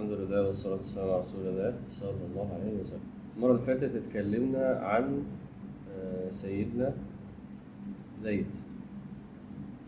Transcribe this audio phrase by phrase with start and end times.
[0.00, 3.00] الحمد لله والصلاة والسلام على رسول الله صلى الله عليه وسلم.
[3.36, 5.24] المرة اللي فاتت اتكلمنا عن
[5.92, 6.94] آه، سيدنا
[8.22, 8.46] زيد.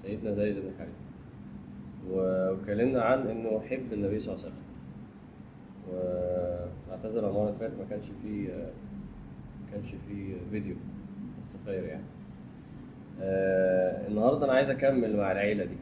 [0.03, 0.93] سيدنا زيد بن حارثة.
[2.11, 4.63] واتكلمنا عن إنه يحب النبي صلى الله عليه وسلم.
[5.91, 8.73] واعتذر المرة اللي فاتت ما كانش فيه آه،
[9.61, 12.05] ما كانش فيه فيديو بس خير يعني.
[13.21, 15.77] آه، النهارده أنا عايز أكمل مع العيلة دي.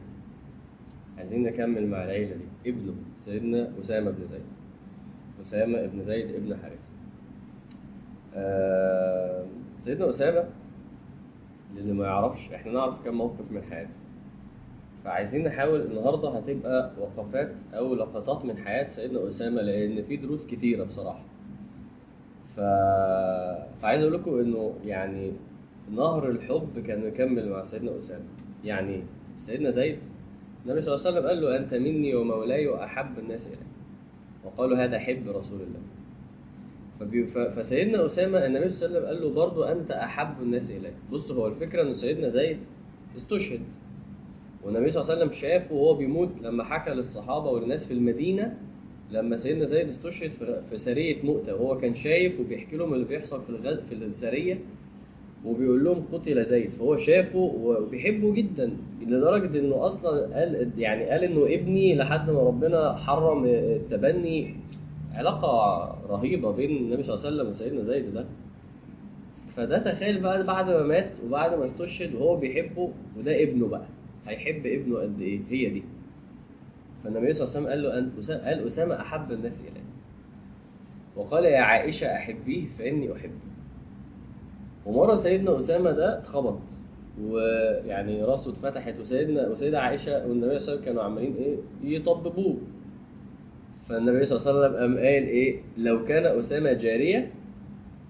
[1.17, 2.69] عايزين نكمل مع العيلة دي.
[2.69, 2.93] ابنه.
[3.25, 4.41] سيدنا أسامة بن زيد.
[5.41, 6.77] أسامة بن زيد ابن حارثة.
[8.35, 9.45] آه
[9.85, 10.43] سيدنا أسامة
[11.75, 13.89] للي ما يعرفش إحنا نعرف كم موقف من حياته.
[15.05, 20.83] فعايزين نحاول النهارده هتبقى وقفات أو لقطات من حياة سيدنا أسامة لأن في دروس كتيرة
[20.83, 21.23] بصراحة.
[22.55, 22.59] ف...
[23.81, 25.31] فعايز أقول لكم إنه يعني
[25.95, 28.25] نهر الحب كان مكمل مع سيدنا أسامة.
[28.65, 29.03] يعني
[29.45, 29.97] سيدنا زيد
[30.65, 33.65] النبي صلى الله عليه وسلم قال له أنت مني ومولاي وأحب الناس إلي
[34.45, 35.81] وقالوا هذا حب رسول الله.
[37.55, 41.31] فسيدنا أسامة النبي صلى الله عليه وسلم قال له برضه أنت أحب الناس إلي بص
[41.31, 42.57] هو الفكرة إن سيدنا زيد
[43.17, 43.59] استشهد
[44.63, 48.57] والنبي صلى الله عليه وسلم شافه وهو بيموت لما حكى للصحابة والناس في المدينة
[49.11, 50.31] لما سيدنا زيد استشهد
[50.69, 53.77] في- سرية مؤتة وهو كان شايف وبيحكي لهم اللي بيحصل في.
[53.89, 54.59] في السرية
[55.45, 58.71] وبيقول لهم قتل زيد فهو شافه وبيحبه جدا
[59.07, 64.55] لدرجة إنه أصلا قال يعني قال إنه ابني لحد ما ربنا حرم التبني.
[65.13, 65.51] علاقة
[66.09, 68.25] رهيبة بين النبي صلى الله عليه وسلم وسيدنا زيد ده.
[69.55, 73.85] فده تخيل بقى بعد ما مات وبعد ما استشهد وهو بيحبه وده ابنه بقى.
[74.27, 75.83] هيحب ابنه قد إيه؟ هي دي.
[77.03, 79.81] فالنبي صلى الله عليه وسلم قال له أسامة قال أسامة أحب الناس إلي
[81.15, 83.50] وقال يا عائشة أحبيه فإني أحبه
[84.85, 86.57] ومرة سيدنا أسامة ده اتخبط
[87.21, 92.57] ويعني راسه اتفتحت وسيدنا وسيدة عائشة والنبي صلى الله عليه وسلم كانوا عمالين إيه؟ يطببوه.
[93.89, 97.31] فالنبي صلى الله عليه وسلم قام قال إيه؟ لو كان أسامة جارية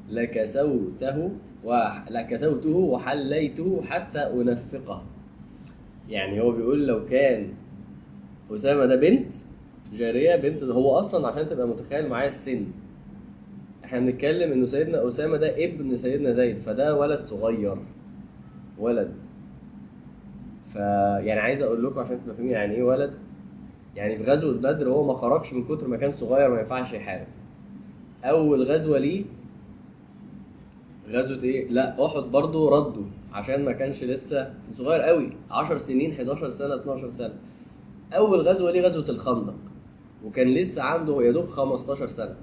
[0.09, 1.31] لكسوته
[1.63, 5.03] ولكسوته وحليته حتى أنفقه.
[6.09, 7.47] يعني هو بيقول لو كان
[8.51, 9.25] أسامة ده بنت
[9.97, 12.65] جارية بنت هو أصلا عشان تبقى متخيل معايا السن.
[13.91, 17.75] إحنا بنتكلم إنه سيدنا أسامة ده ابن سيدنا زيد فده ولد صغير
[18.77, 19.11] ولد.
[20.73, 20.75] ف
[21.25, 23.13] يعني عايز أقول لكم عشان تبقوا فاهمين يعني إيه ولد
[23.95, 27.27] يعني في غزوة بدر هو ما خرجش من كتر ما كان صغير ما ينفعش يحارب.
[28.23, 29.23] أول غزوة ليه؟
[31.09, 33.03] غزوة إيه؟ لا أحد برضه ردوا
[33.33, 37.33] عشان ما كانش لسه صغير قوي 10 سنين 11 سنة 12 سنة.
[38.13, 39.55] أول غزوة ليه؟ غزوة الخندق.
[40.25, 42.35] وكان لسه عنده يا دوب 15 سنة.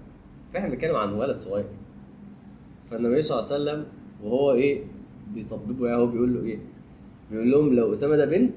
[0.54, 1.64] فاحنا بنتكلم عن ولد صغير.
[2.90, 3.86] فالنبي صلى الله عليه وسلم
[4.22, 4.82] وهو إيه
[5.34, 6.58] بيطببه يعني هو بيقول له إيه؟
[7.30, 8.54] بيقول لهم لو أسامة ده بنت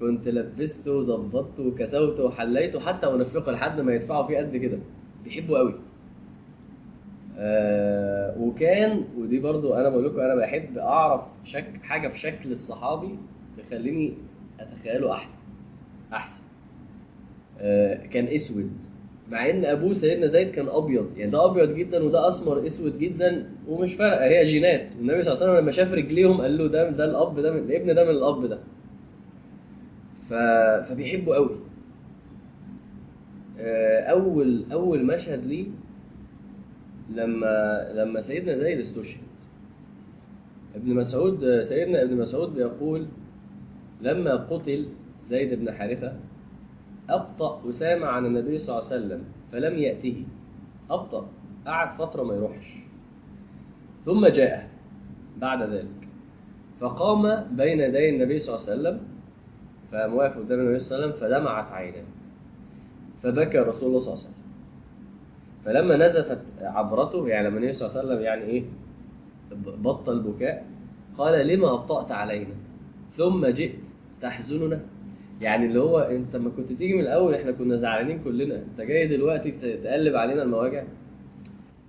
[0.00, 4.78] كنت لبسته وظبطته وكسوته وحليته حتى ونفقه لحد ما يدفعوا فيه قد كده.
[5.24, 5.74] بيحبه قوي.
[7.38, 13.18] آه وكان ودي برضو أنا بقول لكم أنا بحب أعرف شك حاجة في شكل الصحابي
[13.58, 14.14] تخليني
[14.60, 15.32] أتخيله أحلى
[16.12, 16.42] أحسن.
[17.58, 18.70] آه كان أسود.
[19.30, 21.10] مع إن ابوه سيدنا زيد كان أبيض.
[21.16, 24.24] يعني ده أبيض جدا وده أسمر أسود جدا ومش فارقة.
[24.24, 24.88] هي جينات.
[24.98, 27.58] والنبي صلى الله عليه وسلم لما شاف رجليهم قال له ده ده الأب ده من
[27.58, 28.58] الابن ده من الأب ده.
[30.30, 30.34] ف...
[30.88, 31.56] فبيحبه قوي.
[33.60, 35.66] آه، اول أول مشهد ليه
[37.14, 39.20] لما لما سيدنا زيد استشهد.
[40.76, 43.06] ابن مسعود سيدنا ابن مسعود بيقول
[44.02, 44.86] لما قتل
[45.30, 46.12] زيد بن حارثة
[47.10, 50.24] أبطأ أسامة عن النبي صلى الله عليه وسلم فلم يأته.
[50.90, 51.26] أبطأ
[51.66, 52.68] قعد فترة ما يروحش.
[54.04, 54.68] ثم جاء
[55.38, 56.08] بعد ذلك.
[56.80, 59.00] فقام بين يدي النبي صلى الله عليه وسلم
[59.92, 62.04] فقام واقف قدام النبي صلى الله عليه وسلم فدمعت عيناه.
[63.22, 64.36] فبكى رسول الله صلى الله عليه وسلم.
[65.64, 68.64] فلما نزفت عبرته يعني لما النبي صلى الله عليه وسلم يعني إيه
[69.82, 70.66] بطل بكاء
[71.18, 72.54] قال لما أبطأت علينا؟
[73.16, 73.74] ثم جئت
[74.22, 74.80] تحزننا؟
[75.40, 78.56] يعني اللي هو انت ما كنت تيجي من الأول إحنا كنا زعلانين كلنا.
[78.56, 80.84] انت جاي دلوقتي تقلب علينا المواجع.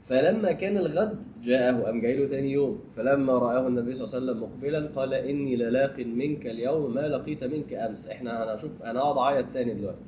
[0.09, 2.79] فلما كان الغد جاءه قام جاي له تاني يوم.
[2.95, 7.43] فلما رآه النبي صلى الله عليه وسلم مقبلا قال إني للاق منك اليوم ما لقيت
[7.43, 8.07] منك أمس.
[8.07, 10.05] إحنا هنشوف أنا هقعد أعيط تاني دلوقتي.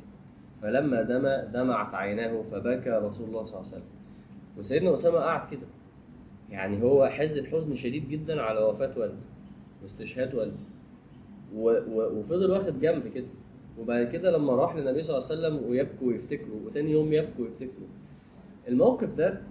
[0.61, 3.83] فلما دم دمعت عيناه فبكى رسول الله صلى الله عليه وسلم.
[4.57, 5.67] وسيدنا أسامة قعد كده.
[6.49, 9.15] يعني هو حزن حزن شديد جدا على وفاة والده
[9.83, 10.68] واستشهاد والده.
[11.55, 13.25] وفضل واخد جنب كده.
[13.79, 17.87] وبعد كده لما راح للنبي صلى الله عليه وسلم ويبكوا ويفتكروا وتاني يوم يبكوا ويفتكروا.
[18.67, 19.41] الموقف ده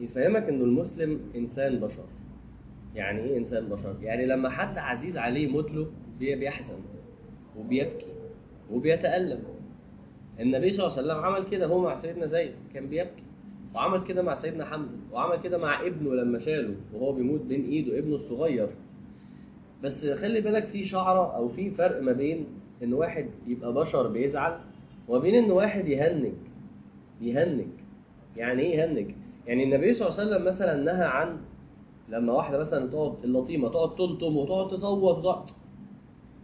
[0.00, 2.04] يفهمك إنه المسلم إنسان بشر.
[2.94, 5.86] يعني إيه إنسان بشر؟ يعني لما حد عزيز عليه يموت له
[6.18, 6.74] بي- بيحزن
[7.58, 8.06] وبيبكي
[8.72, 9.38] وبيتألم.
[10.40, 13.22] النبي صلى الله عليه وسلم عمل كده هو مع سيدنا زيد كان بيبكي.
[13.74, 17.98] وعمل كده مع سيدنا حمزة وعمل كده مع ابنه لما شاله وهو بيموت بين إيده
[17.98, 18.68] ابنه الصغير.
[19.84, 22.46] بس خلي بالك في شعرة أو في فرق ما بين
[22.82, 24.58] إن واحد يبقى بشر بيزعل
[25.08, 26.32] وبين إن واحد يهنج.
[27.20, 27.66] يهنج.
[28.36, 29.14] يعني إيه يهنج؟
[29.46, 31.36] يعني النبي صلى الله عليه وسلم مثلا نهى عن
[32.08, 35.44] لما واحدة مثلا تقعد اللطيمة تقعد تلطم وتقعد تصوت وتقعد.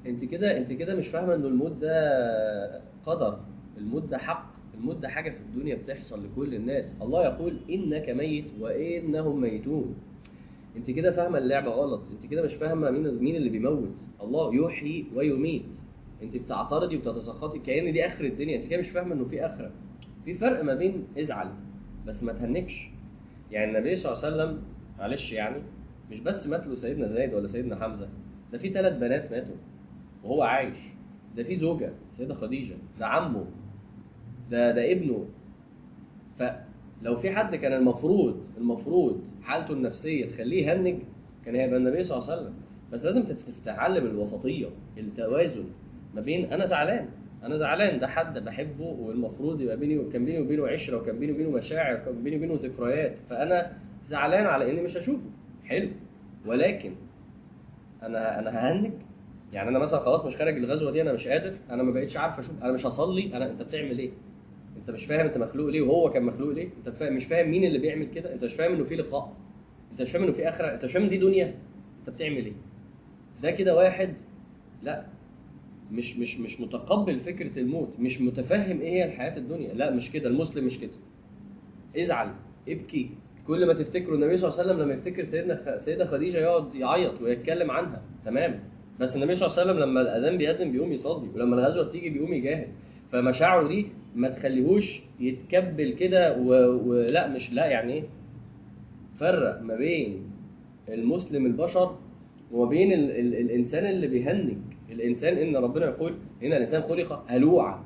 [0.06, 3.38] أنت كده أنت كده مش فاهمة ان الموت ده قدر.
[3.78, 4.52] الموت ده حق.
[4.74, 6.84] الموت ده حاجة في الدنيا بتحصل لكل الناس.
[7.02, 9.94] الله يقول إنك ميت وإنهم ميتون.
[10.76, 12.02] انت كده فاهمة اللعبة غلط.
[12.12, 14.06] انت كده مش فاهمة مين مين اللي بيموت.
[14.22, 15.62] الله يحيي ويميت.
[16.22, 18.56] انت بتعترضي وبتتسخطي كأن دي آخر الدنيا.
[18.56, 19.70] انت كده مش فاهمة إنه في آخرة.
[20.24, 21.48] في فرق ما بين ازعل
[22.06, 22.88] بس ما تهنكش.
[23.50, 24.62] يعني النبي صلى الله عليه وسلم
[24.98, 25.62] معلش يعني
[26.10, 28.08] مش بس مات له سيدنا زيد ولا سيدنا حمزة.
[28.52, 29.54] ده في ثلاث بنات ماتوا
[30.24, 30.76] وهو عايش.
[31.36, 32.74] ده في زوجة سيدة خديجة.
[33.00, 33.44] ده عمه.
[34.50, 35.26] ده ده ابنه.
[36.38, 40.98] فلو في حد كان المفروض المفروض حالته النفسية تخليه يهنج
[41.44, 42.54] كان هيبقى النبي صلى الله عليه وسلم.
[42.92, 44.66] بس لازم تت- تتعلم الوسطية
[44.98, 45.64] التوازن
[46.14, 47.08] ما بين أنا زعلان
[47.44, 51.50] أنا زعلان ده حد بحبه والمفروض يبقى بيني كان بيني وبينه عشرة وكان بيني وبينه
[51.50, 53.14] مشاعر وكان بيني وبينه ذكريات.
[53.30, 53.72] فأنا
[54.08, 55.22] زعلان على إني مش هشوفه.
[55.64, 55.88] حلو.
[56.46, 56.92] ولكن
[58.02, 58.92] أنا أنا ههنج.
[59.52, 62.38] يعني أنا مثلا خلاص مش خارج الغزوة دي أنا مش قادر أنا ما بقتش عارف
[62.38, 64.10] أشوف أنا مش هصلي أنا أنت بتعمل إيه؟
[64.76, 67.64] انت مش فاهم انت مخلوق ليه وهو كان مخلوق ليه؟ انت فاهم مش فاهم مين
[67.64, 69.32] اللي بيعمل كده؟ انت مش فاهم انه في لقاء.
[69.92, 70.74] انت مش فاهم انه في آخرة.
[70.74, 71.54] انت مش فاهم دي دنيا.
[72.00, 72.52] انت بتعمل إيه؟
[73.42, 74.14] ده كده واحد
[74.82, 75.04] لا
[75.92, 77.88] مش مش مش متقبل فكرة الموت.
[77.98, 79.74] مش متفهم إيه هي الحياة الدنيا.
[79.74, 80.28] لا مش كده.
[80.28, 80.90] المسلم مش كده.
[81.96, 82.28] ازعل
[82.68, 83.10] ابكي.
[83.46, 85.80] كل ما تفتكروا النبي صلى الله عليه وسلم لما يفتكر سيدنا.
[85.84, 88.02] سيدة خديجة يقعد يعيط ويتكلم عنها.
[88.24, 88.60] تمام.
[89.00, 92.32] بس النبي صلى الله عليه وسلم لما الأذان بيأذن بيقوم يصلي ولما الغزوة تيجي بيقوم
[92.32, 92.68] يجاهد.
[93.12, 96.38] فمشاعره دي ما تخليهوش يتكبل كده.
[96.38, 98.02] ولا مش لا يعني إيه؟
[99.20, 100.22] فرق ما بين
[100.88, 101.96] المسلم البشر
[102.52, 103.10] وما بين ال...
[103.10, 103.34] ال...
[103.34, 104.52] الإنسان اللي بيهنج.
[104.90, 107.84] الإنسان إن ربنا يقول إن الإنسان خلق هلوعا.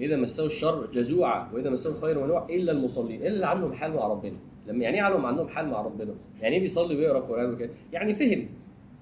[0.00, 1.52] اذا مسه الشر جزوعا.
[1.52, 3.20] واذا مسه الخير منوعا إلا المصلين.
[3.20, 4.36] إلا اللي عندهم حال مع ربنا.
[4.68, 8.14] لما يعني إيه عندهم عندهم حال مع ربنا؟ يعني إيه بيصلي ويقرأ قران وكده؟ يعني
[8.14, 8.46] فهم.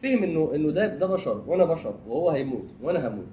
[0.02, 1.42] فهم انه إنه ده ده بشر.
[1.46, 3.24] وأنا بشر وهو هيموت وأنا هموت.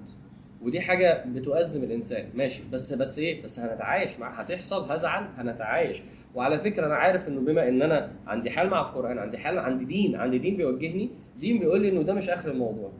[0.66, 2.24] ودي حاجة بتؤزم الإنسان.
[2.34, 2.60] ماشي.
[2.72, 5.96] بس بس إيه؟ بس هنتعايش مع هتحصل هزعل هنتعايش.
[6.34, 9.84] وعلى فكرة أنا عارف إنه بما إن أنا عندي حال مع القرآن عندي حال عندي
[9.84, 11.08] دين عندي دين بيوجهني
[11.40, 12.92] دين بيقول لي إنه ده مش آخر الموضوع.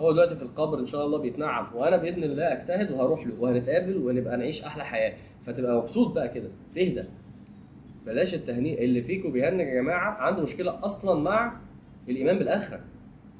[0.00, 3.96] هو دلوقتي في القبر إن شاء الله بيتنعم وأنا بإذن الله أجتهد وهروح له وهنتقابل
[3.96, 5.12] ونبقى نعيش أحلى حياة.
[5.46, 6.48] فتبقى مبسوط بقى كده.
[6.74, 7.04] تهدى
[8.06, 10.10] بلاش التهنيء اللي فيكم بيهنج يا جماعة.
[10.10, 11.56] عنده مشكلة أصلا مع
[12.08, 12.80] الإيمان بالآخرة.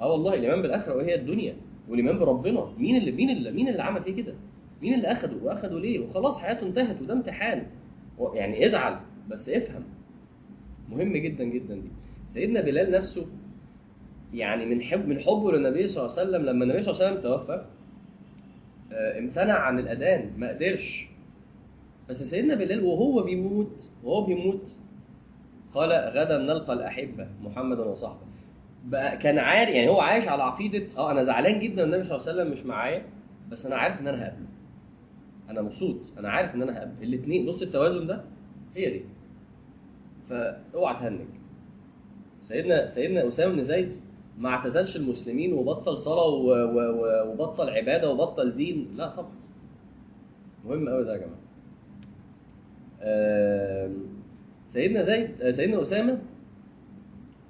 [0.00, 1.54] آه والله الإيمان بالآخرة وهي الدنيا.
[1.88, 4.35] والايمان بربنا؟ مين اللي مين اللي مين اللي عمل فيه كده؟
[4.83, 7.67] مين اللي أخده؟ وأخده ليه؟ وخلاص حياته انتهت وده امتحان
[8.35, 8.97] يعني ازعل
[9.31, 9.83] بس افهم.
[10.91, 11.75] مهم جدا جدا.
[11.75, 11.88] دي
[12.35, 13.27] سيدنا بلال نفسه
[14.35, 17.19] يعني من حب من حبه للنبي صلى الله عليه وسلم لما النبي صلى الله عليه
[17.19, 17.65] وسلم توفى
[18.93, 21.06] آه، امتنع عن الأذان ما قدرش.
[22.09, 24.62] بس سيدنا بلال وهو بيموت وهو بيموت
[25.75, 28.27] قال غدا نلقى الأحبة محمدا وصحبه.
[28.87, 32.29] بقى كان عارف يعني هو عايش على عقيدة آه أنا زعلان جدا النبي صلى الله
[32.29, 33.03] عليه وسلم مش معايا
[33.50, 34.47] بس أنا عارف إن أنا هقابله.
[35.50, 37.03] أنا مبسوط أنا عارف إن أنا هقابله.
[37.03, 38.23] الاثنين بص التوازن ده
[38.77, 39.03] هي دي.
[40.31, 41.21] فأوعى تهنج.
[42.45, 43.93] سيدنا سيدنا أسامة بن زيد
[44.38, 46.28] ما اعتزلش المسلمين وبطل صلاة
[47.26, 48.88] وبطل عبادة وبطل دين.
[48.97, 49.31] لا طبعا.
[50.64, 51.37] مهم قوي ده يا جماعة.
[54.73, 56.19] سيدنا زيد آه، سيدنا أسامة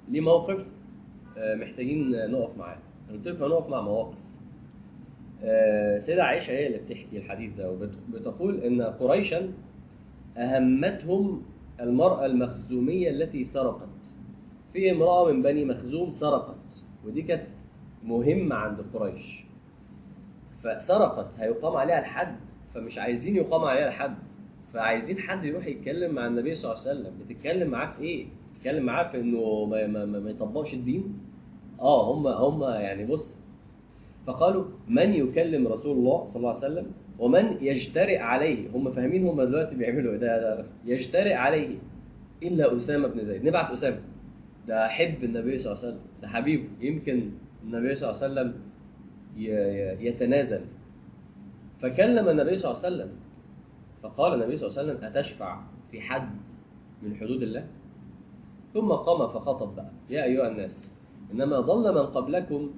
[0.09, 0.65] ليه موقف
[1.37, 2.77] محتاجين نقف معاه.
[3.09, 4.15] أنا قلت لكم هنقف مع مواقف.
[5.43, 9.51] آه، سيدة عائشة هي اللي بتحكي الحديث ده وبتقول إن قريشا
[10.37, 11.41] أهمتهم
[11.81, 13.87] المرأة المخزومية التي سرقت.
[14.73, 17.43] في امرأة من بني مخزوم سرقت ودي كانت
[18.03, 19.43] مهمة عند قريش.
[20.63, 22.35] فسرقت هيقام عليها الحد
[22.73, 24.15] فمش عايزين يقام عليها الحد.
[24.73, 27.13] فعايزين حد يروح يتكلم مع النبي صلى الله عليه وسلم.
[27.29, 28.25] بتتكلم معاه في إيه؟
[28.55, 31.19] بتتكلم معاه في إنه ما, ما, ما, ما يطبقش الدين؟
[31.81, 33.37] آه هم هم يعني بص
[34.27, 36.85] فقالوا من يكلم رسول الله صلى الله عليه وسلم
[37.19, 41.75] ومن يجترئ عليه؟ هم فاهمين هم دلوقتي بيعملوا إيه؟ ده, ده يجترئ عليه
[42.43, 43.45] إلا أسامة بن زيد.
[43.45, 43.97] نبعت أسامة.
[44.67, 45.99] ده حب النبي صلى الله عليه وسلم.
[46.21, 46.63] ده حبيبه.
[46.81, 47.29] يمكن
[47.63, 48.53] النبي صلى الله عليه وسلم
[50.07, 50.61] يتنازل.
[51.81, 53.09] فكلم النبي صلى الله عليه وسلم.
[54.03, 56.29] فقال النبي صلى الله عليه وسلم أتشفع في حد
[57.03, 57.65] من حدود الله؟
[58.73, 59.89] ثم قام فخطب بقى.
[60.09, 60.89] يا أيها الناس
[61.33, 62.69] إنما ضل من قبلكم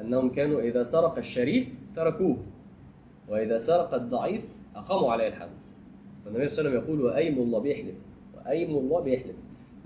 [0.00, 2.36] أنهم كانوا إذا سرق الشريف تركوه
[3.28, 4.42] وإذا سرق الضعيف
[4.76, 5.48] أقاموا عليه الحد
[6.24, 7.94] فالنبي صلى الله عليه وسلم يقول وأيم الله بيحلف
[8.36, 9.36] وأيم الله بيحلف.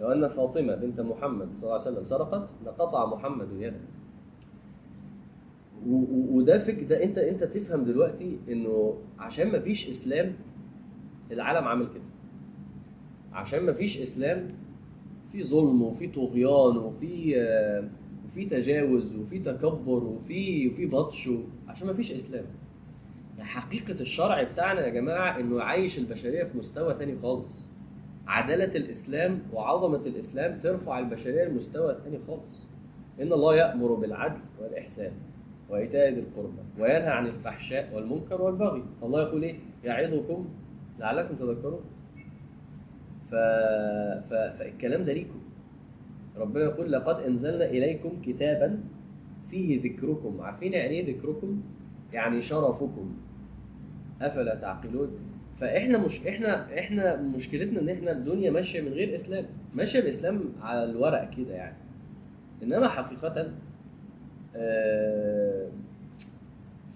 [0.01, 3.77] لو أن فاطمة بنت محمد صلى الله عليه وسلم سرقت لقطع محمد يده.
[6.33, 10.33] وده فك ده أنت أنت تفهم دلوقتي إنه عشان ما فيش إسلام
[11.33, 12.03] العالم عامل كده.
[13.33, 14.51] عشان ما فيش إسلام
[15.33, 17.89] في ظلم وفي طغيان وفي آه،
[18.39, 21.29] وفي تجاوز وفي تكبر وفي وفي بطش
[21.69, 22.45] عشان ما فيش إسلام.
[23.39, 27.69] يعني حقيقة الشرع بتاعنا يا جماعة إنه يعيش البشرية في مستوى تاني خالص.
[28.27, 32.65] عدالة الإسلام وعظمة الإسلام ترفع البشرية لمستوى تاني خالص.
[33.23, 35.13] إن الله يأمر بالعدل والإحسان
[35.69, 38.83] وإيتاء ذي القربى وينهى عن الفحشاء والمنكر والبغي.
[39.03, 39.55] الله يقول إيه؟
[39.85, 40.49] يعظكم
[40.99, 41.81] لعلكم تذكرون.
[43.31, 43.35] ف...
[44.31, 44.35] ف...
[44.59, 45.41] فالكلام ده ليكم.
[46.39, 48.81] ربنا يقول لقد أنزلنا إليكم كتابا
[49.51, 50.41] فيه ذكركم.
[50.41, 51.61] عارفين يعني إيه ذكركم؟
[52.13, 53.17] يعني شرفكم.
[54.23, 55.11] أفلا تعقلون؟
[55.61, 59.45] فإحنا مش إحنا إحنا مشكلتنا إن إحنا الدنيا ماشية من غير إسلام.
[59.75, 61.77] ماشية بإسلام على الورق كده يعني.
[62.63, 63.53] إنما حقيقة
[64.57, 65.69] آه،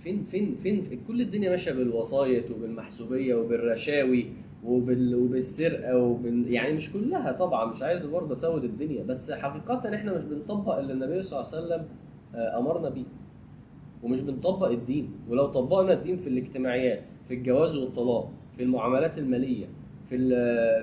[0.05, 4.27] فين فين فين كل الدنيا ماشية بالوسايط وبالمحسوبية وبالرشاوي.
[4.66, 10.19] وبال وبالسرقة وبال يعني مش كلها طبعا مش عايز برضه أسود الدنيا بس حقيقه إحنا
[10.19, 11.85] مش بنطبق اللي النبي صلى الله عليه وسلم
[12.35, 13.04] آه، أمرنا بيه
[14.02, 15.11] ومش بنطبق الدين.
[15.28, 19.66] ولو طبقنا الدين في الاجتماعيات في الجواز والطلاق في المعاملات المالية
[20.09, 20.31] في ال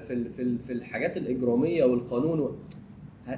[0.02, 2.52] في ال في, ال في الحاجات الإجرامية والقانون و...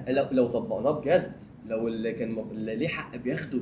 [0.08, 1.32] لو لو طبقناه بجد
[1.68, 3.60] لو اللي كان اللي ليه حق بياخده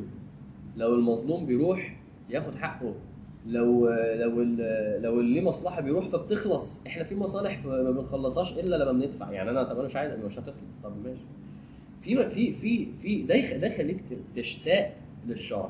[0.78, 1.96] لو المظلوم بيروح
[2.30, 2.94] ياخد حقه.
[3.48, 4.42] لو لو
[5.02, 9.32] لو اللي مصلحة بيروح فبتخلص إحنا في مصالح ما بنخلصهاش إلا لما بندفع.
[9.32, 10.56] يعني أنا طب أنا مش عايز مش هتخلص.
[10.84, 11.22] طب ماشي.
[12.04, 14.00] في في في في ده ده يخليك
[14.36, 14.94] تشتاق
[15.28, 15.70] للشرع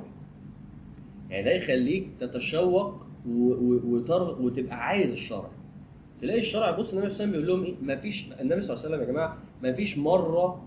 [1.30, 2.94] يعني ده يخليك تتشوق
[4.40, 5.50] وتبقى عايز الشرع.
[6.22, 8.86] تلاقي الشرع بص النبي صلى الله عليه وسلم بيقول لهم إيه؟ مفيش النبي صلى الله
[8.86, 10.62] عليه وسلم يا جماعة مفيش مرة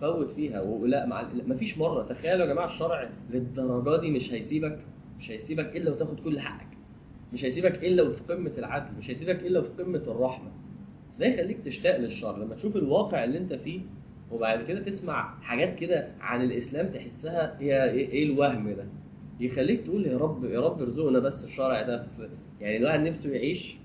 [0.00, 0.60] فوت فيها.
[0.60, 2.02] ولا مع مفيش مرة.
[2.02, 4.78] تخيلوا يا جماعة الشرع للدرجة دي مش هيسيبك؟
[5.18, 6.66] مش هيسيبك إلا وتاخد كل حقك.
[7.32, 8.98] مش هيسيبك إلا وفي قمة العدل.
[8.98, 10.50] مش هيسيبك إلا وفي قمة الرحمة.
[11.20, 13.80] ده يخليك تشتاق للشرع لما تشوف الواقع اللي أنت فيه
[14.32, 18.84] وبعد كده تسمع حاجات كده عن الإسلام تحسها هي إيه إيه الوهم ده؟
[19.40, 22.28] يخليك تقول يا رب يا رب ارزقنا بس الشرع ده في.
[22.60, 23.76] يعني الواحد نفسه يعيش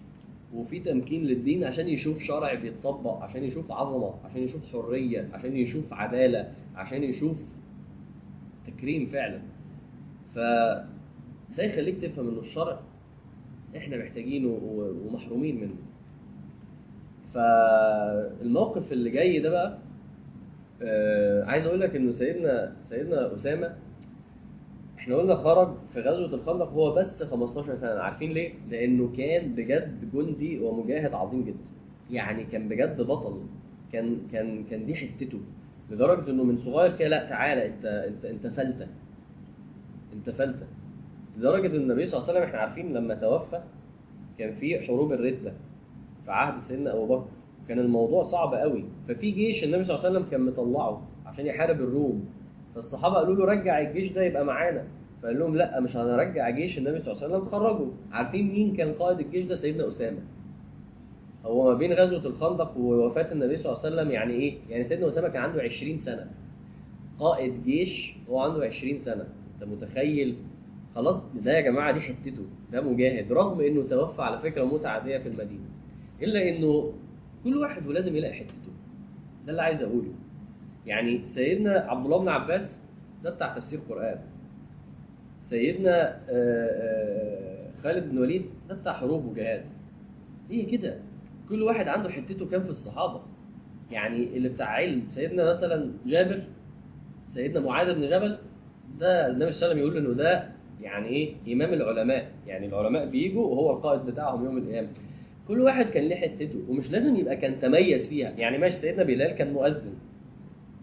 [0.53, 5.93] وفي تمكين للدين عشان يشوف شرع بيتطبق عشان يشوف عظمة عشان يشوف حرية عشان يشوف
[5.93, 7.37] عدالة عشان يشوف
[8.67, 9.41] تكريم فعلا.
[10.35, 10.39] ف
[11.57, 12.79] ده يخليك تفهم ان الشرع
[13.77, 14.59] إحنا محتاجينه
[15.07, 15.75] ومحرومين منه.
[17.33, 19.77] فالموقف اللي جاي ده بقى
[20.81, 23.75] آه عايز أقول لك إنه سيدنا سيدنا أسامة
[24.97, 27.89] إحنا قلنا خرج في غزوة الخندق هو بس 15 سنة.
[27.99, 31.57] عارفين ليه؟ لأنه كان بجد جندي ومجاهد عظيم جدا.
[32.11, 33.41] يعني كان بجد بطل.
[33.93, 35.39] كان كان كان دي حتته.
[35.91, 38.87] لدرجة إنه من صغير كده لأ تعالى أنت أنت أنت فلتة.
[40.13, 40.65] أنت فلتة.
[41.37, 43.61] لدرجة إن النبي صلى الله عليه وسلم إحنا عارفين لما توفى
[44.39, 45.53] كان في حروب الردة
[46.25, 47.25] في عهد سيدنا أبو بكر.
[47.67, 48.85] كان الموضوع صعب قوي.
[49.07, 52.25] ففي جيش النبي صلى الله عليه وسلم كان مطلعه عشان يحارب الروم.
[52.75, 54.83] فالصحابة قالوا له رجع الجيش ده يبقى معانا.
[55.23, 57.87] فقال لهم لا مش هنرجع جيش النبي صلى الله عليه وسلم خرجوا.
[58.11, 60.19] عارفين مين كان قائد الجيش ده؟ سيدنا أسامة.
[61.45, 65.07] هو ما بين غزوة الخندق ووفاة النبي صلى الله عليه وسلم يعني إيه؟ يعني سيدنا
[65.07, 66.27] أسامة كان عنده 20 سنة.
[67.19, 69.25] قائد جيش هو عنده 20 سنة.
[69.55, 70.35] أنت متخيل؟
[70.95, 75.17] خلاص ده يا جماعة دي حتته ده مجاهد رغم إنه توفى على فكرة موت عادية
[75.17, 75.65] في المدينة
[76.21, 76.93] إلا إنه
[77.43, 78.71] كل واحد ولازم يلاقي حتته
[79.45, 80.13] ده اللي عايز أقوله.
[80.85, 82.77] يعني سيدنا عبد الله بن عباس
[83.23, 84.19] ده بتاع تفسير قرآن.
[85.49, 89.65] سيدنا آه، آه، خالد بن وليد ده بتاع حروب وجهاد.
[90.49, 90.97] هي كده؟
[91.49, 93.21] كل واحد عنده حتته كان في الصحابة؟
[93.91, 96.43] يعني اللي بتاع علم سيدنا مثلا جابر
[97.33, 98.37] سيدنا معاذ بن جبل
[98.99, 100.52] ده النبي صلى الله عليه وسلم يقول إنه ده
[100.83, 102.31] يعني إيه؟ إمام العلماء.
[102.47, 104.87] يعني العلماء بيجوا وهو القائد بتاعهم يوم القيامة.
[105.47, 108.29] كل واحد كان ليه حتته ومش لازم يبقى كان تميز فيها.
[108.29, 109.93] يعني ماشي سيدنا بلال كان مؤذن.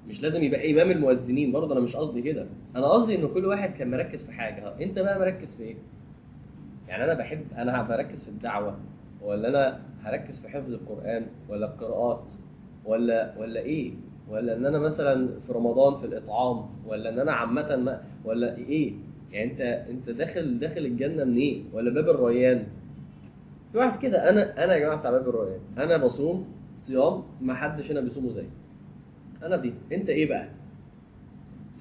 [0.09, 2.47] مش لازم يبقى إمام المؤذنين برضه أنا مش قصدي كده.
[2.77, 4.73] أنا قصدي ان كل واحد كان مركز في حاجة.
[4.83, 5.75] أنت بقى مركز في إيه؟
[6.89, 8.77] يعني أنا بحب أنا بركز في الدعوة
[9.23, 12.33] ولا أنا هركز في حفظ القرآن ولا القراءات
[12.85, 13.93] ولا ولا إيه؟
[14.31, 18.93] ولا إن أنا مثلا في رمضان في الإطعام ولا إن أنا عامة ولا إيه؟
[19.33, 22.67] يعني انت انت داخل داخل الجنة منين؟ إيه؟ ولا باب الريان؟
[23.73, 26.47] في واحد كده أنا أنا يا جماعة بتاع باب الريان أنا بصوم
[26.87, 28.49] صيام ما حدش هنا بيصومه زيي
[29.43, 30.49] أنا دي أنت إيه بقى؟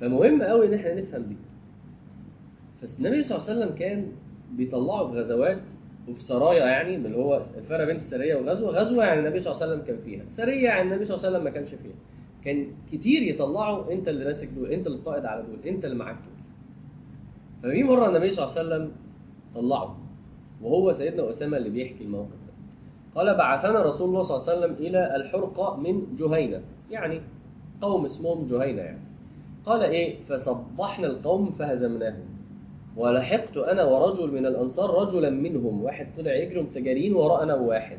[0.01, 1.35] فمهم قوي إن إحنا نفهم دي.
[2.81, 4.05] فالنبي صلى الله عليه وسلم كان
[4.51, 5.57] بيطلعه في غزوات
[6.09, 8.69] وفي سرايا يعني اللي هو الفرق بين السرية والغزوة.
[8.71, 10.23] غزوة يعني النبي صلى الله عليه وسلم كان فيها.
[10.37, 11.95] سرية يعني النبي صلى الله عليه وسلم ما كانش فيها.
[12.45, 16.15] كان كتير يطلعوا أنت اللي ماسك دول أنت اللي القائد على دول أنت اللي معاك
[16.15, 16.38] دول.
[17.63, 18.91] ففي مرة النبي صلى الله عليه وسلم
[19.55, 19.97] طلعه
[20.61, 22.53] وهو سيدنا أسامة اللي بيحكي الموقف ده.
[23.15, 26.61] قال بعثنا رسول الله صلى الله عليه وسلم إلى الحرقة من جهينة.
[26.91, 27.21] يعني
[27.81, 28.99] قوم اسمهم جهينة يعني.
[29.65, 32.25] قال إيه؟ فصبحنا القوم فهزمناهم.
[32.97, 35.83] ولحقت أنا ورجل من الأنصار رجلا منهم.
[35.83, 37.97] واحد طلع يجري متجارين وراءنا واحد.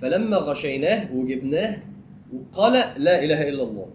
[0.00, 1.78] فلما غشيناه وجبناه
[2.52, 3.86] قال لا إله إلا الله.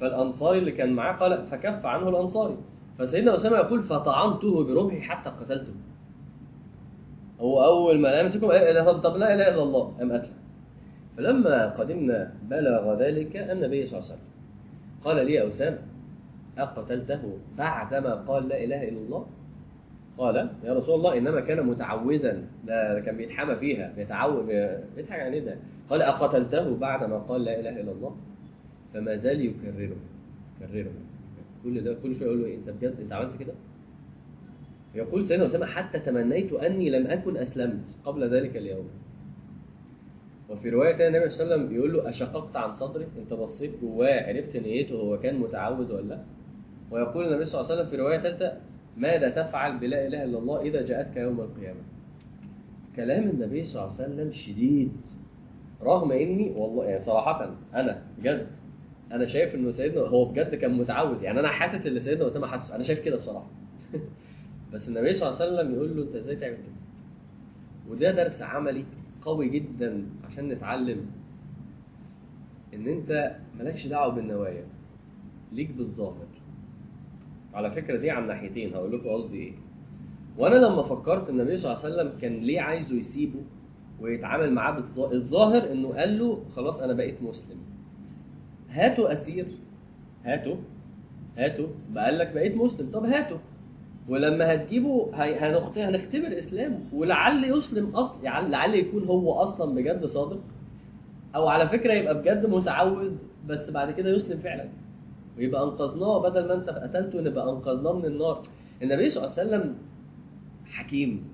[0.00, 2.56] فالأنصاري اللي كان معاه قال فكف عنه الأنصاري.
[2.98, 5.72] فسيدنا اسامه يقول فطعنته برمحي حتى قتلته.
[7.40, 8.32] هو أول ما قال
[8.84, 10.36] طب طب لا إله إلا الله قام قتله.
[11.16, 14.28] فلما قدمنا بلغ ذلك النبي صلى الله عليه وسلم
[15.04, 15.78] قال لي يا أسامة
[16.58, 17.22] أقتلته
[17.58, 19.26] بعدما قال لا إله إلا الله؟
[20.18, 24.46] قال يا رسول الله إنما كان متعوذا ده كان بيتحمى فيها بيتعوذ
[24.96, 25.56] بيضحك عليه ده.
[25.90, 28.16] قال أقتلته بعدما قال لا إله إلا الله؟
[28.94, 29.96] فما زال يكرره
[30.60, 30.92] يكرره.
[31.66, 33.52] كل ده كل شوية يقول له إيه، أنت بجد أنت عملت كده؟
[34.94, 38.88] يقول سيدنا أسامة حتى تمنيت أني لم أكن أسلمت قبل ذلك اليوم.
[40.50, 43.70] وفي رواية تانية النبي صلى الله عليه وسلم يقول له أشققت عن صدري؟ أنت بصيت
[43.82, 46.20] جواه عرفت نيته هو كان متعوذ ولا لأ؟
[46.90, 48.52] ويقول النبي صلى الله عليه وسلم في رواية ثالثه
[48.96, 51.80] ماذا تفعل بلا إله إلا الله إذا جاءتك يوم القيامة؟
[52.96, 54.92] كلام النبي صلى الله عليه وسلم شديد
[55.82, 58.46] رغم إني والله يعني صراحة أنا بجد
[59.12, 62.76] أنا شايف انه سيدنا هو بجد كان متعود يعني أنا حاسس اللي سيدنا اسامه حاسه
[62.76, 63.46] أنا شايف كده بصراحة.
[64.72, 66.76] بس النبي صلى الله عليه وسلم يقول له انت إزاي تعمل كده؟
[67.90, 68.84] وده درس عملي
[69.22, 71.06] قوي جدا عشان نتعلم
[72.74, 74.64] ان انت مالكش دعوة بالنوايا
[75.52, 76.26] ليك بالظاهر.
[77.54, 79.52] على فكرة دي عن ناحيتين هقول لكم قصدي إيه.
[80.38, 83.40] وأنا لما فكرت النبي صلى الله عليه وسلم كان ليه عايزه يسيبه
[84.00, 87.56] ويتعامل معاه بالظاهر الظاهر انه قال له خلاص أنا بقيت مسلم.
[88.70, 89.46] هاتوا أسير.
[90.24, 90.56] هاتوا.
[91.38, 91.66] هاتوا.
[91.90, 92.90] بقال لك بقيت مسلم.
[92.90, 93.38] طب هاتوا.
[94.08, 95.10] ولما هتجيبه
[95.76, 100.40] هنختبر اسلامه ولعل يسلم اصل يعني لعل يكون هو أصلا بجد صادق.
[101.34, 103.12] أو على فكرة يبقى بجد متعوذ
[103.48, 104.68] بس بعد كده يسلم فعلا.
[105.38, 108.42] ويبقى أنقذناه بدل ما أنت قتلته نبقى أنقذناه من النار.
[108.82, 109.74] النبي صلى الله عليه وسلم
[110.66, 111.24] حكيم.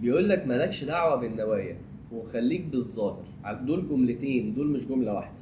[0.00, 1.76] بيقول لك مالكش دعوة بالنوايا.
[2.12, 3.24] وخليك بالظاهر.
[3.62, 4.54] دول جملتين.
[4.54, 5.41] دول مش جملة واحدة.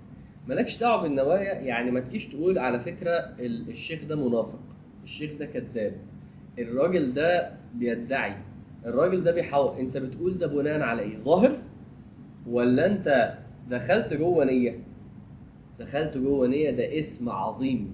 [0.50, 4.58] مالكش دعوة بالنوايا يعني ما تجيش تقول على فكرة ال- الشيخ ده منافق
[5.04, 5.92] الشيخ ده كذاب
[6.58, 8.34] الراجل ده بيدعي
[8.86, 11.58] الراجل ده بيحاول انت بتقول ده بناء على إيه؟ ظاهر؟
[12.46, 13.34] ولا انت
[13.70, 14.78] دخلت جوه نية؟
[15.80, 17.92] دخلت جوه نية ده اسم عظيم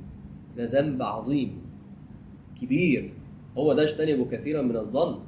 [0.56, 1.58] ده ذنب عظيم
[2.62, 3.12] كبير
[3.56, 5.18] هو ده اجتنبوا كثيرا من الظن.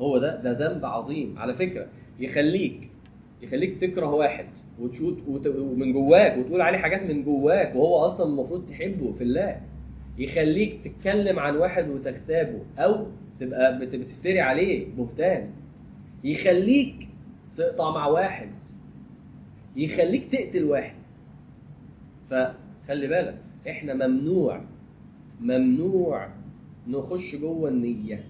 [0.00, 1.38] هو ده ده ذنب عظيم.
[1.38, 1.86] على فكرة
[2.20, 2.88] يخليك
[3.42, 4.46] يخليك تكره واحد.
[4.78, 9.60] وتشوت وت- ومن جواك وتقول عليه حاجات من جواك وهو أصلا المفروض تحبه في الله.
[10.18, 13.06] يخليك تتكلم عن واحد وتغتابه أو
[13.40, 15.50] تبقى بت- بتفتري عليه بهتان.
[16.24, 17.08] يخليك
[17.56, 18.48] تقطع مع واحد.
[19.76, 20.94] يخليك تقتل واحد.
[22.30, 23.36] فخلي بالك
[23.68, 24.60] إحنا ممنوع
[25.40, 26.28] ممنوع
[26.88, 28.24] نخش جوه النية.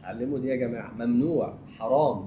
[0.00, 2.24] اتعلموا دي يا جماعة ممنوع حرام.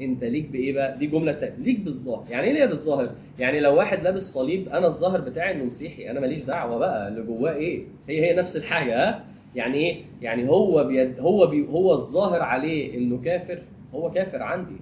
[0.00, 2.24] انت ليك بإيه بقى؟ دي جملة تانية ليك بالظاهر.
[2.30, 6.20] يعني إيه ليا بالظاهر؟ يعني لو واحد لابس صليب أنا الظاهر بتاعي انه مسيحي أنا
[6.20, 10.84] ماليش دعوة بقى اللي جواه إيه؟ هي هي نفس الحاجة ها؟ يعني إيه؟ يعني هو
[10.84, 13.58] بيد هو بي هو الظاهر عليه إنه كافر
[13.94, 14.76] هو كافر عندي.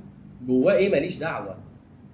[0.48, 1.54] جواه إيه؟ ماليش دعوة.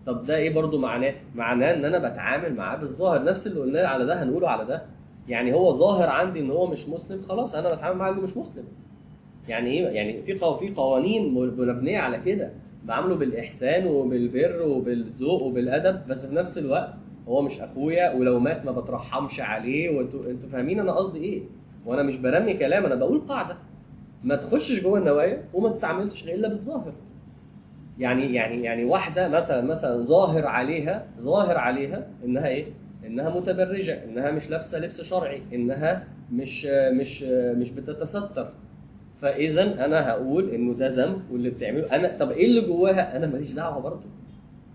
[0.07, 3.25] طب ده إيه برضو معناه؟ معناه إن أنا بتعامل معاه بالظاهر.
[3.25, 4.83] نفس اللي قلناه على ده هنقوله على ده.
[5.29, 8.65] يعني هو ظاهر عندي إن هو مش مسلم خلاص أنا بتعامل معاه إنه مش مسلم.
[9.49, 12.51] يعني إيه؟ يعني في في قوانين مبنية على كده.
[12.85, 16.95] بعامله بالإحسان وبالبر وبالذوق وبالأدب بس في نفس الوقت
[17.29, 19.97] هو مش أخويا ولو مات ما بترحمش عليه.
[19.97, 21.43] وانتوا أنتوا فاهمين أنا قصدي إيه.
[21.87, 23.57] وأنا مش برمي كلام أنا بقول قاعدة.
[24.25, 26.93] ما تخشش جوه النوايا وما تتعاملش إلا بالظاهر.
[27.99, 32.67] يعني يعني يعني واحدة مثلا مثلا ظاهر عليها ظاهر عليها إنها إيه؟
[33.07, 37.23] إنها متبرجة إنها مش لابسة لبس شرعي إنها مش مش
[37.57, 38.49] مش بتتستر.
[39.23, 41.93] فاذا أنا هقول إنه ده ذنب واللي بتعمله.
[41.97, 44.01] أنا طب إيه اللي جواها؟ أنا ماليش دعوة برضه.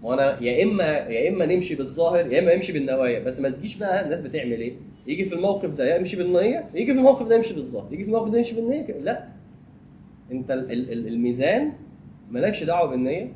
[0.03, 3.19] ما أنا يا اما يا إما نمشي بالظاهر يا إما نمشي بالنوايا.
[3.19, 4.73] بس ما تجيش بقى الناس بتعمل إيه؟
[5.08, 8.29] يجي في الموقف ده يمشي بالنية يجي في الموقف ده يمشي بالظاهر يجي في الموقف
[8.32, 8.86] ده يمشي بالنية.
[9.03, 9.23] لا.
[10.32, 11.71] أنت ال- ال- ال- الميزان
[12.32, 13.27] مالكش دعوة بالنية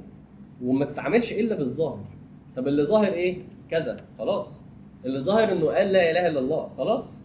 [0.63, 2.05] وما تتعاملش إلا بالظاهر.
[2.55, 3.37] طب اللي ظاهر إيه؟
[3.71, 3.97] كذا.
[4.19, 4.61] خلاص.
[5.05, 7.16] اللي ظاهر إنه قال لا إله إلا الله خلاص.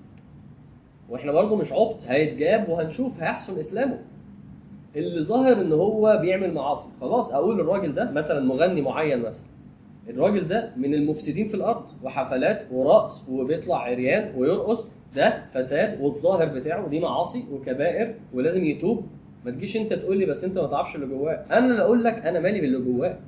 [1.08, 3.98] وإحنا برضه مش عبط هيتجاب وهنشوف هيحسن إسلامه.
[4.96, 6.88] اللي ظاهر إن هو بيعمل معاصي.
[7.00, 9.44] خلاص أقول الراجل ده مثلا مغني معين مثلا.
[10.08, 14.86] الراجل ده من المفسدين في الأرض وحفلات ورقص وبيطلع عريان ويرقص.
[15.16, 19.06] ده فساد والظاهر بتاعه دي معاصي وكبائر ولازم يتوب.
[19.44, 21.44] ما تجيش أنت تقول لي بس أنت ما تعرفش اللي جواه.
[21.50, 23.18] أنا اللي أقول لك أنا مالي باللي جواه.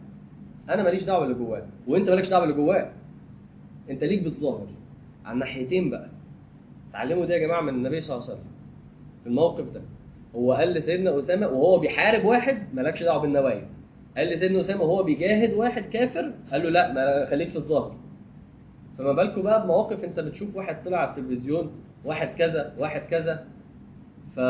[0.70, 1.62] أنا ماليش دعوة باللي جواه.
[1.86, 2.90] وأنت مالكش دعوة باللي جواه.
[3.90, 4.66] أنت ليك بالظاهر.
[5.24, 6.08] على الناحيتين بقى.
[6.94, 8.50] اتعلموا ده يا جماعة من النبي صلى الله عليه وسلم.
[9.22, 9.80] في الموقف ده.
[10.36, 13.66] هو قال لسيدنا أسامة وهو بيحارب واحد مالكش دعوة بالنوايا.
[14.16, 17.94] قال لسيدنا أسامة وهو بيجاهد واحد كافر قال له لا ما خليك في الظاهر.
[18.98, 21.70] فما بالكم بقى بمواقف انت بتشوف واحد طلع على التلفزيون
[22.04, 23.44] واحد كذا واحد كذا.
[24.36, 24.40] ف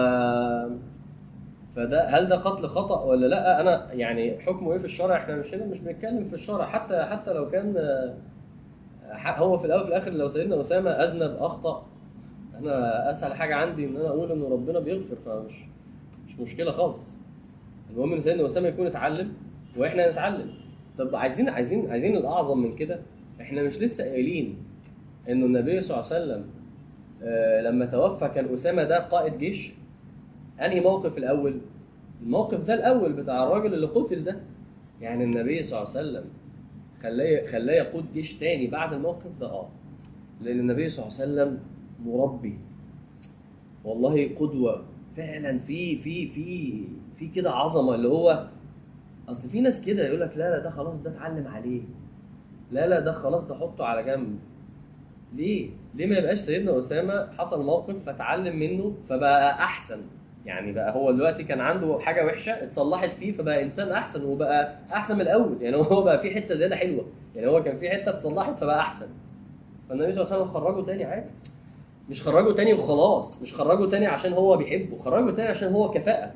[1.77, 5.55] فده هل ده قتل خطأ ولا لأ؟ أنا يعني حكمه إيه في الشرع؟ إحنا مش
[5.55, 6.67] هنا مش بنتكلم في الشرع.
[6.67, 7.75] حتى حتى لو كان
[9.27, 11.87] هو في الأول وفي الآخر لو سيدنا أسامة أذنب أخطأ
[12.59, 15.53] أنا أسهل حاجة عندي إن أنا أقول إن ربنا بيغفر فمش
[16.29, 16.97] مش مشكلة خالص.
[17.91, 19.33] المهم إن سيدنا اسامه يكون اتعلم
[19.77, 20.51] وإحنا نتعلم.
[20.99, 23.01] طب عايزين عايزين عايزين الأعظم من كده؟
[23.41, 24.57] إحنا مش لسه قايلين
[25.29, 26.45] انه النبي صلى الله عليه وسلم
[27.23, 29.71] آه، لما توفى كان أسامة ده قائد جيش.
[30.61, 31.59] أنهي موقف الأول؟
[32.23, 34.37] الموقف ده الأول بتاع الراجل اللي قتل ده.
[35.01, 36.25] يعني النبي صلى الله عليه وسلم
[37.03, 39.47] خلاه خلاه يقود جيش تاني بعد الموقف ده.
[39.47, 39.69] آه.
[40.43, 41.59] لأن النبي صلى الله عليه وسلم
[42.07, 42.59] مربي
[43.85, 44.83] والله قدوة.
[45.17, 46.75] فعلا في في في
[47.19, 48.47] في كده عظمة اللي هو
[49.29, 51.81] أصل في ناس كده يقول لك لا لا ده خلاص ده اتعلم عليه.
[52.73, 54.39] لا لا ده خلاص ده حطه على جنب.
[55.37, 60.01] ليه؟ ليه ما يبقاش سيدنا أسامة حصل موقف فتعلم منه فبقى أحسن؟
[60.47, 65.15] يعني بقى هو دلوقتي كان عنده حاجة وحشة اتصلحت فيه فبقى إنسان أحسن وبقى أحسن
[65.15, 65.63] من الأول.
[65.63, 67.05] يعني هو بقى في حتة زيادة حلوة.
[67.37, 69.09] يعني هو كان في حتة اتصلحت فبقى أحسن.
[69.89, 71.27] فالنبي صلى الله عليه وسلم خرجه تاني عادي.
[72.11, 76.33] مش خرجه تاني وخلاص مش خرجه تاني عشان هو بيحبه خرجه تاني عشان هو كفاءة.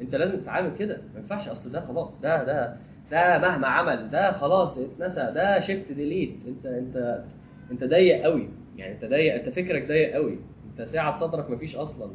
[0.00, 2.76] انت لازم تتعامل كده ما ينفعش اصل ده خلاص ده ده
[3.10, 7.24] ده مهما عمل ده خلاص اتنسى ده شيفت ديليت انت انت
[7.70, 8.48] انت ضيق قوي.
[8.76, 10.38] يعني انت ضيق انت فكرك ضيق قوي.
[10.70, 12.10] انت ساعة صدرك مفيش أصلا.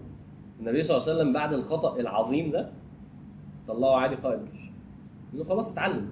[0.60, 2.70] النبي صلى الله عليه وسلم بعد الخطأ العظيم ده
[3.68, 4.62] طلعه عادي قائد جيش
[5.34, 6.10] انه خلاص اتعلم.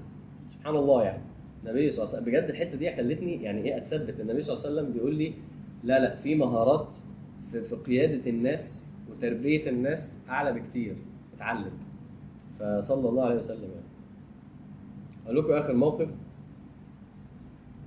[0.59, 1.23] سبحان الله يعني.
[1.63, 4.19] النبي صلى الله عليه وسلم بجد الحتة دي خلتني يعني إيه أتثبت.
[4.19, 5.33] النبي صلى الله عليه وسلم بيقول لي
[5.83, 6.87] لا لا في مهارات
[7.51, 10.95] في, في قيادة الناس وتربية الناس أعلى بكتير
[11.35, 11.71] اتعلم
[12.59, 13.85] فصلى الله عليه وسلم يعني.
[15.25, 16.09] أقول لكم آخر موقف؟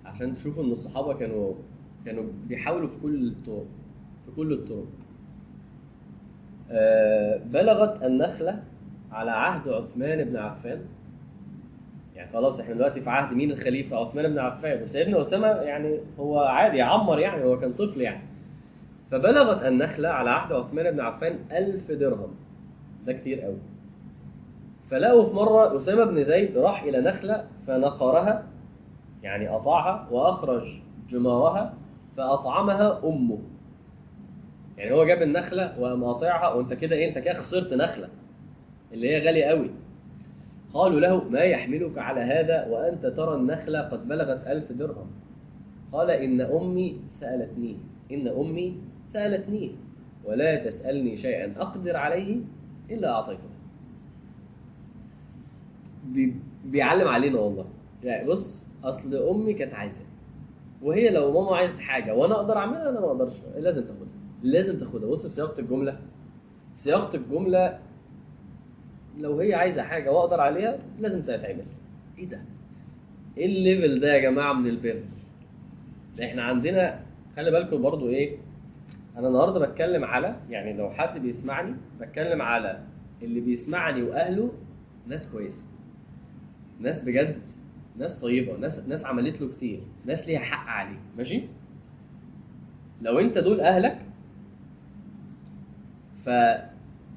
[0.04, 1.54] عشان تشوفوا إن الصحابة كانوا
[2.04, 3.66] كانوا بيحاولوا في كل الطرق
[4.26, 4.87] في كل الطرق.
[6.70, 8.62] آه، بلغت النخلة
[9.12, 10.85] على عهد عثمان بن عفان.
[12.16, 14.83] يعني خلاص إحنا دلوقتي في عهد مين الخليفة؟ عثمان بن عفان.
[14.83, 18.22] وسيدنا أسامة يعني هو عادي عمر يعني هو كان طفل يعني.
[19.11, 22.35] فبلغت النخله على عهد عثمان بن عفان ألف درهم.
[23.07, 23.59] ده كتير قوي.
[24.90, 28.44] فلقوا في مرة أسامة بن زيد راح إلى نخلة فنقرها
[29.22, 30.62] يعني قطعها وأخرج
[31.11, 31.74] جمارها
[32.16, 33.38] فأطعمها أمه.
[34.79, 38.09] يعني هو جاب النخلة وقام قاطعها وأنت كده إيه؟ أنت كده خسرت نخلة
[38.92, 39.70] اللي هي غالية قوي.
[40.74, 45.07] قالوا له ما يحملك على هذا وأنت ترى النخلة قد بلغت ألف درهم.
[45.92, 47.76] قال إن أمي سألتني.
[48.12, 48.76] إن أمي
[49.12, 49.72] سألتني.
[50.24, 52.37] ولا تسألني شيئا أقدر عليه
[52.90, 53.48] إلا أعطيته.
[56.07, 57.64] بي- بيعلم علينا والله.
[58.05, 60.07] يعني بص أصل أمي كانت عايزة.
[60.83, 63.33] وهي لو ماما عايزت حاجة وأنا أقدر أعملها أنا ما أقدرش.
[63.57, 64.09] لازم تاخدها.
[64.42, 65.11] لازم تاخدها.
[65.11, 65.96] بص صياغة الجملة.
[66.76, 67.79] صياغة الجملة
[69.20, 71.64] لو هي عايزة حاجة وأقدر عليها لازم تتعمل.
[72.18, 72.40] إيه ده؟
[73.37, 75.00] إيه الليفل ده يا جماعة من البر؟
[76.22, 77.00] إحنا عندنا
[77.37, 78.37] خلي بالكم برضو إيه
[79.16, 82.81] أنا النهارده بتكلم على يعني لو حد بيسمعني بتكلم على
[83.22, 84.52] اللي بيسمعني وأهله
[85.07, 85.59] ناس كويسة.
[86.81, 87.37] ناس بجد
[87.98, 90.98] ناس طيبة ناس ناس عملت له كتير ناس ليها حق عليه.
[91.18, 91.42] ماشي؟
[93.02, 93.98] لو أنت دول أهلك
[96.24, 96.29] ف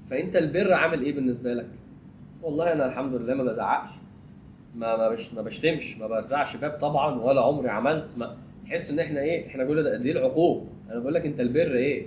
[0.10, 1.68] فأنت البر عامل إيه بالنسبة لك؟
[2.42, 3.90] والله أنا الحمد لله ما بزعقش.
[4.76, 9.00] ما ما, بش ما بشتمش ما برزعش باب طبعا ولا عمري عملت ما تحس إن
[9.00, 12.06] إحنا إيه إحنا كل ده دي العقوق؟ أنا بقول لك أنت البر إيه؟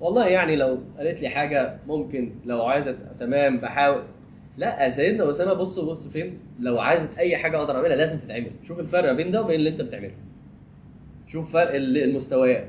[0.00, 4.02] والله يعني لو قالت لي حاجة ممكن لو عايزة تمام بحاول.
[4.56, 8.50] لا سيدنا أسامة بص بص فين لو عايزة أي حاجة أقدر أعملها لازم تتعمل.
[8.68, 10.14] شوف الفرق بين ده وبين اللي أنت بتعمله.
[11.28, 12.68] شوف فرق ال- المستويات.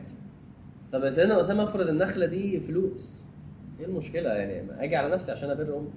[0.93, 3.25] طب يا سيدنا أسامة أفرض النخلة دي فلوس.
[3.80, 5.89] إيه المشكلة يعني؟ أجي على نفسي عشان أبر أمي.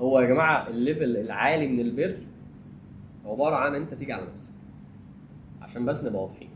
[0.00, 2.16] هو يا جماعة ال level العالي من البر
[3.26, 4.48] عبارة عن أنت تيجي على نفسك.
[5.62, 6.48] عشان بس نبقى واضحين.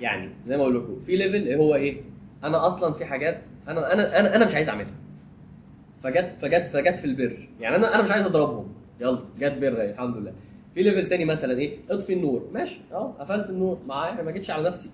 [0.00, 2.00] يعني زي ما أقول لكم في level هو إيه؟
[2.44, 4.94] أنا أصلا في حاجات أنا أنا أنا أنا مش عايز أعملها.
[6.02, 7.48] فجت فجت فجت في البر.
[7.60, 8.66] يعني أنا أنا مش عايز أضربهم.
[9.00, 10.32] يلا جت بر الحمد لله.
[10.74, 12.48] في level تاني مثلا إيه؟ اطفي النور.
[12.52, 13.78] ماشي آه قفلت النور.
[13.86, 14.90] معايا ما جيتش على نفسي.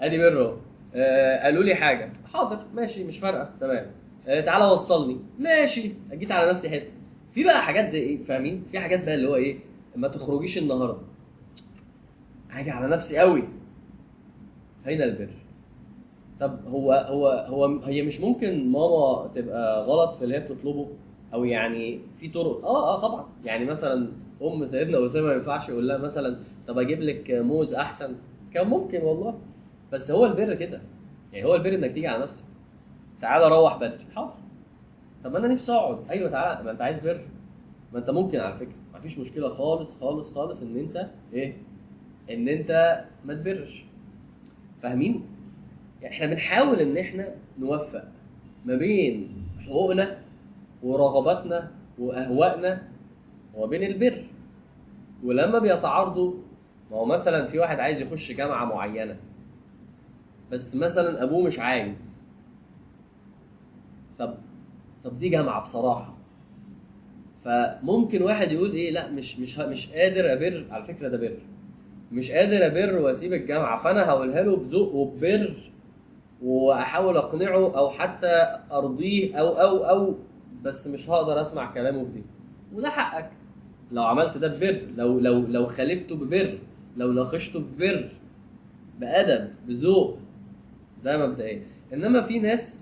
[0.00, 0.56] أدي بر أهو.
[0.94, 2.12] آه، قالوا لي حاجة.
[2.32, 3.50] حاضر ماشي مش فارقة.
[3.60, 3.86] تمام.
[4.26, 5.16] تعالى وصلني.
[5.38, 5.92] ماشي.
[6.12, 6.90] جيت على نفسي حتة.
[7.34, 9.56] في بقى حاجات زي إيه؟ فاهمين؟ في حاجات بقى اللي هو إيه؟
[9.96, 10.98] ما تخرجيش النهارده.
[12.50, 13.42] هاجي على نفسي قوي.
[14.86, 15.28] هنا البر
[16.40, 20.88] طب هو هو هو هي مش ممكن ماما تبقى غلط في اللي هي بتطلبه؟
[21.34, 23.26] أو يعني في طرق؟ آه آه طبعا.
[23.44, 24.08] يعني مثلا
[24.42, 26.36] أم سيدنا أسامة ما ينفعش يقول لها مثلا
[26.68, 28.14] طب أجيب لك موز أحسن؟
[28.54, 29.38] كان ممكن والله.
[29.92, 30.80] بس هو البر كده.
[31.32, 32.44] يعني هو البر إنك تيجي على نفسك.
[33.20, 34.04] تعالى روح بدري.
[34.14, 34.32] حاضر.
[35.24, 35.98] طب أنا نفسي أقعد.
[36.10, 37.20] أيوه تعالى ما أنت عايز بر.
[37.92, 38.74] ما أنت ممكن على فكرة.
[38.94, 41.56] ما فيش مشكلة خالص خالص خالص إن أنت إيه؟
[42.30, 43.84] إن أنت ما تبرش.
[44.82, 45.24] فاهمين؟
[46.02, 48.04] يعني إحنا بنحاول إن إحنا نوفق
[48.64, 49.28] ما بين
[49.66, 50.18] حقوقنا
[50.82, 52.82] ورغباتنا وأهوائنا
[53.54, 54.24] وبين البر.
[55.24, 56.34] ولما بيتعارضوا
[56.90, 59.16] ما هو مثلا في واحد عايز يخش جامعة معينة
[60.52, 61.94] بس مثلا أبوه مش عايز
[64.18, 64.34] طب
[65.04, 66.14] طب دي جامعة بصراحة.
[67.44, 71.36] فممكن واحد يقول إيه لا مش مش مش قادر أبر على فكرة ده بر.
[72.12, 75.56] مش قادر أبر وأسيب الجامعة فأنا هقولها له بذوق وببر
[76.42, 80.14] وأحاول أقنعه أو حتى أرضيه أو أو أو
[80.62, 82.22] بس مش هقدر أسمع كلامه في دي
[82.74, 83.30] وده حقك.
[83.92, 86.58] لو عملت ده ببر لو لو لو خالفته ببر
[86.96, 88.08] لو ناقشته ببر
[89.00, 90.18] بأدب بذوق
[91.04, 91.62] ده مبدئيا.
[91.92, 92.75] إنما في ناس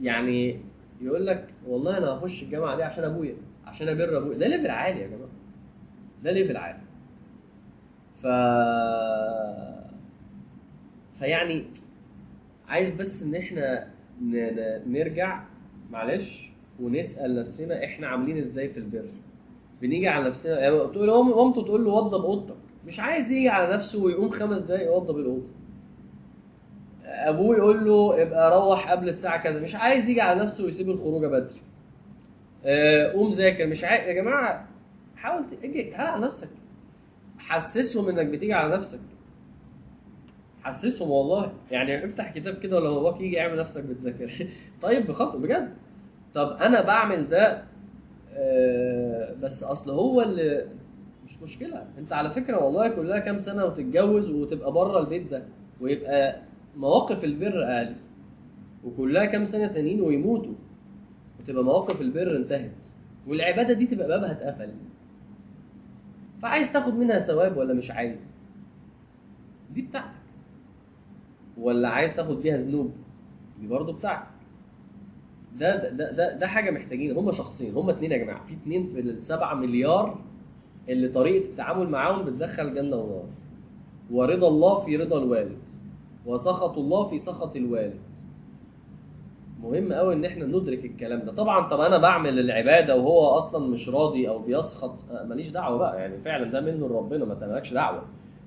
[0.00, 0.60] يعني
[1.00, 3.34] يقول لك والله أنا هخش الجامعة دي عشان أبويا
[3.66, 4.38] عشان أبر أبويا.
[4.38, 5.30] ده level عالي يا جماعة.
[6.24, 6.78] ده level عالي.
[8.22, 8.26] ف
[11.18, 11.64] فيعني
[12.68, 13.90] عايز بس إن إحنا.
[14.86, 15.42] نرجع
[15.90, 16.48] معلش
[16.80, 19.08] ونسأل نفسنا إحنا عاملين إزاي في البر.
[19.82, 22.56] بنيجي على نفسنا يعني تقول مامته تقول له وضب أوضتك.
[22.86, 25.46] مش عايز يجي على نفسه ويقوم خمس دقايق يوضب الأوضة.
[27.10, 29.60] أبوه يقول له ابقى روح قبل الساعة كذا.
[29.60, 31.60] مش عايز يجي على نفسه ويسيب الخروجة بدري.
[32.64, 33.66] آه، قوم ذاكر.
[33.66, 34.66] مش عايز يا جماعة
[35.16, 36.48] حاول تيجي تعالى على نفسك.
[37.38, 38.98] حسسهم إنك بتيجي على نفسك.
[40.62, 41.52] حسسهم والله.
[41.70, 44.48] يعني افتح كتاب كده ولا باباك يجي اعمل نفسك بتذاكر.
[44.82, 45.74] طيب بخطوه بجد.
[46.34, 47.62] طب أنا بعمل ده
[48.34, 50.66] آه، بس أصل هو اللي
[51.26, 51.84] مش مشكلة.
[51.98, 55.42] أنت على فكرة والله كلها كام سنة وتتجوز وتبقى بره البيت ده
[55.80, 56.36] ويبقى
[56.76, 57.94] مواقف البر أقل
[58.84, 60.54] وكلها كام سنة تانيين ويموتوا
[61.40, 62.70] وتبقى مواقف البر انتهت
[63.26, 64.68] والعبادة دي تبقى بابها اتقفل.
[66.42, 68.16] فعايز تاخد منها ثواب ولا مش عايز؟
[69.74, 70.10] دي بتاعتك.
[71.58, 72.92] ولا عايز تاخد بيها ذنوب؟
[73.60, 74.26] دي برضه بتاعتك.
[75.58, 78.46] ده ده ده ده حاجة محتاجين هم شخصين هم اتنين يا جماعة.
[78.46, 80.18] في اتنين في السبعة مليار
[80.88, 83.24] اللي طريقة التعامل معاهم بتدخل جنه ونار
[84.10, 85.58] ورضا الله في رضا الوالد.
[86.26, 87.94] وسخط الله في سخط الوالد.
[89.62, 91.32] مهم قوي إن إحنا ندرك الكلام ده.
[91.32, 96.00] طبعا طب أنا بعمل العبادة وهو أصلا مش راضي أو بيسخط آه، ماليش دعوة بقى.
[96.00, 98.02] يعني فعلا ده منه لربنا ما مالكش دعوة.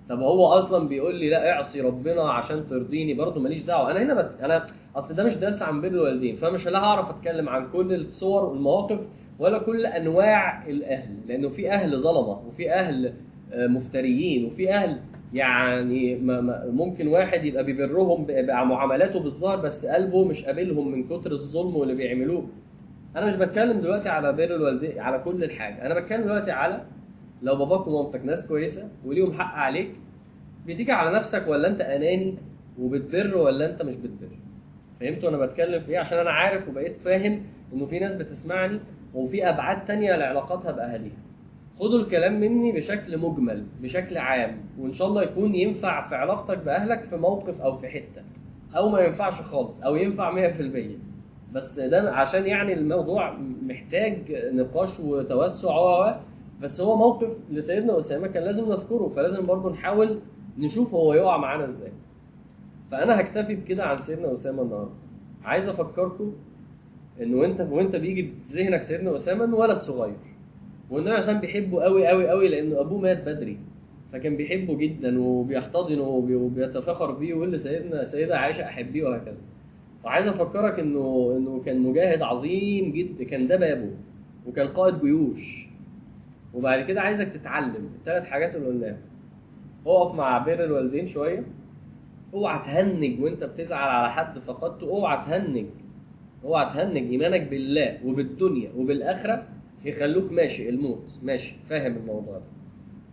[0.10, 3.92] طب هو أصلا بيقول لي لا اعصي ربنا عشان ترضيني برضه ماليش دعوة.
[3.92, 4.32] أنا هنا بت...
[4.42, 8.46] أنا أصل ده مش درس عن بر الوالدين فمش لا هعرف أتكلم عن كل الصور
[8.46, 9.00] والمواقف
[9.40, 11.16] ولا كل أنواع الأهل.
[11.28, 13.14] لأنه في أهل ظلمة وفي أهل
[13.54, 15.00] آه، مفتريين وفي أهل
[15.34, 16.16] يعني
[16.72, 22.48] ممكن واحد يبقى بيبرهم بمعاملاته بالظاهر بس قلبه مش قابلهم من كتر الظلم واللي بيعملوه.
[23.16, 25.86] أنا مش بتكلم دلوقتي على بر الوالدين على كل الحاجة.
[25.86, 26.82] أنا بتكلم دلوقتي على
[27.42, 29.92] لو باباك ومامتك ناس كويسة وليهم حق عليك
[30.68, 32.36] بتيجي على نفسك ولا أنت أناني
[32.80, 34.30] وبتبر ولا أنت مش بتبر؟
[35.00, 37.42] فهمتوا أنا بتكلم في إيه؟ عشان أنا عارف وبقيت فاهم
[37.74, 38.80] إنه في ناس بتسمعني
[39.14, 41.18] وفي أبعاد تانية لعلاقاتها بأهاليها.
[41.84, 47.04] خدوا الكلام مني بشكل مجمل بشكل عام وإن شاء الله يكون ينفع في علاقتك بأهلك
[47.10, 48.22] في موقف أو في حتة
[48.78, 54.18] أو ما ينفعش خالص أو ينفع 100% بس ده عشان يعني الموضوع محتاج
[54.54, 56.16] نقاش وتوسع و و-
[56.62, 60.20] بس هو موقف لسيدنا أسامة كان لازم نذكره فلازم برضه نحاول
[60.58, 61.92] نشوف هو يقع معانا إزاي.
[62.92, 64.92] فأنا هكتفي بكده عن سيدنا أسامة النهارده.
[65.44, 66.34] عايز أفكركم
[67.22, 70.16] إنه وانت وأنت بيجي في ذهنك سيدنا أسامة ولد صغير.
[70.90, 73.58] والنبي عشان بيحبه قوي قوي قوي لأنه أبوه مات بدري.
[74.14, 79.38] فكان بيحبه جدا وبيحتضنه وبي- وبيتفاخر بيه ويقول لسيدنا سيدة عائشة أحبيه وهكذا.
[80.06, 83.90] وعايز أفكرك إنه إنه كان مجاهد عظيم جدا كان ده بابه
[84.48, 85.68] وكان قائد جيوش.
[86.54, 88.98] وبعد كده عايزك تتعلم الثلاث حاجات اللي قلناها
[89.88, 91.44] اقف مع بر الوالدين شوية.
[92.34, 94.88] اوعى تهنج وانت بتزعل على حد فقدته.
[94.90, 95.66] اوعى تهنج.
[96.46, 99.44] اوعى تهنج إيمانك بالله وبالدنيا وبالآخرة.
[99.86, 101.12] يخلوك ماشي الموت.
[101.24, 102.46] ماشي فاهم الموضوع ده.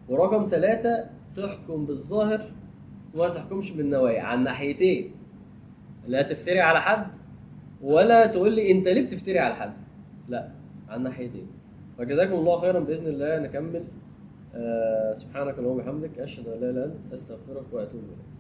[0.08, 2.50] ورقم ثلاثة تحكم بالظاهر
[3.14, 4.22] وما تحكمش بالنوايا.
[4.22, 5.10] على الناحيتين
[6.08, 7.06] لا تفتري على حد
[7.82, 9.72] ولا تقول لي انت ليه بتفتري على حد.
[10.28, 10.48] لا
[10.88, 11.46] على الناحيتين
[11.98, 13.38] فجزاكم الله خيرا بإذن الله.
[13.38, 13.84] نكمل.
[14.54, 18.39] آه سبحانك اللهم وبحمدك أشهد أن لا إله إلا أنت أستغفرك وأتوب إليك.